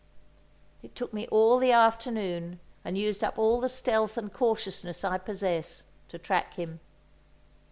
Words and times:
It 0.81 0.95
took 0.95 1.13
me 1.13 1.27
all 1.27 1.59
the 1.59 1.71
afternoon, 1.71 2.59
and 2.83 2.97
used 2.97 3.23
up 3.23 3.37
all 3.37 3.59
the 3.59 3.69
stealth 3.69 4.17
and 4.17 4.33
cautiousness 4.33 5.03
I 5.03 5.19
possess, 5.19 5.83
to 6.09 6.17
track 6.17 6.55
him. 6.55 6.79